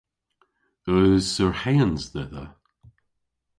Eus 0.95 1.23
surheans 1.35 2.03
dhedha? 2.13 2.45